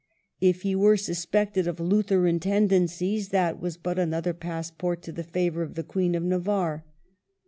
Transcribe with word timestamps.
If 0.39 0.63
he 0.63 0.73
were 0.75 0.97
suspected 0.97 1.67
of 1.67 1.79
Lutheran 1.79 2.39
tendencies, 2.39 3.29
that 3.29 3.59
was 3.61 3.77
but 3.77 3.99
another 3.99 4.33
passport 4.33 5.03
to 5.03 5.11
the 5.11 5.21
favor 5.21 5.61
of 5.61 5.75
the 5.75 5.83
Queen 5.83 6.15
of 6.15 6.23
Navarre. 6.23 6.83